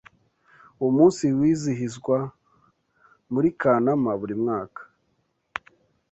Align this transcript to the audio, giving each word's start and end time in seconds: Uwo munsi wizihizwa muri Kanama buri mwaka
Uwo 0.79 0.91
munsi 0.97 1.23
wizihizwa 1.39 2.17
muri 3.33 3.49
Kanama 3.61 4.11
buri 4.19 4.35
mwaka 4.43 4.81